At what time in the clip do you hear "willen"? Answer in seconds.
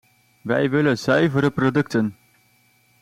0.69-0.97